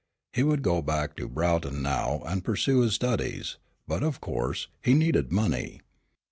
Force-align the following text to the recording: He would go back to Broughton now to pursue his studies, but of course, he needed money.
He 0.33 0.41
would 0.41 0.63
go 0.63 0.81
back 0.81 1.15
to 1.17 1.29
Broughton 1.29 1.83
now 1.83 2.23
to 2.27 2.41
pursue 2.41 2.79
his 2.79 2.95
studies, 2.95 3.57
but 3.87 4.01
of 4.01 4.19
course, 4.19 4.67
he 4.81 4.95
needed 4.95 5.31
money. 5.31 5.81